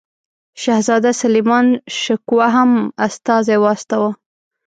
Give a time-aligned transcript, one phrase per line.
[0.63, 1.67] شهزاده سلیمان
[2.01, 2.71] شکوه هم
[3.07, 4.11] استازی واستاوه.